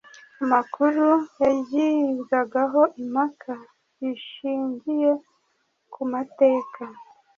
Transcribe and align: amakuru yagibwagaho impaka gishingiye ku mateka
amakuru 0.43 1.05
yagibwagaho 1.41 2.81
impaka 3.01 3.53
gishingiye 3.99 5.11
ku 5.93 6.01
mateka 6.11 6.83